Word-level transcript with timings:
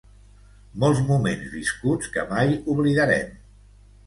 Molts 0.83 1.01
moments 1.11 1.51
viscuts 1.57 2.09
que 2.17 2.25
mai 2.33 2.57
oblidarem. 2.75 3.31